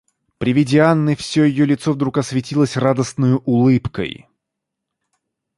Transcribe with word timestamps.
При 0.39 0.51
виде 0.53 0.79
Анны 0.79 1.15
всё 1.15 1.43
ее 1.43 1.65
лицо 1.67 1.93
вдруг 1.93 2.17
осветилось 2.17 2.75
радостною 2.75 3.39
улыбкой. 3.45 4.27